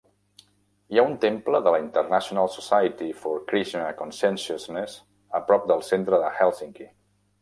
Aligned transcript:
Hi 0.93 0.99
ha 1.01 1.03
un 1.09 1.17
temple 1.25 1.59
de 1.67 1.73
la 1.75 1.81
International 1.83 2.49
Society 2.55 3.11
for 3.25 3.43
Krishna 3.51 3.85
Consciousness 4.03 4.97
a 5.41 5.47
prop 5.51 5.69
del 5.73 5.85
centre 5.93 6.23
de 6.25 6.33
Hèlsinki. 6.41 6.89